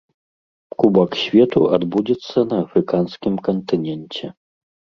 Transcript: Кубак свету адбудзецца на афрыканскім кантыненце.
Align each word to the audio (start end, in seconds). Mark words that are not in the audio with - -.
Кубак 0.83 1.11
свету 1.23 1.59
адбудзецца 1.79 2.47
на 2.55 2.63
афрыканскім 2.65 3.39
кантыненце. 3.51 4.25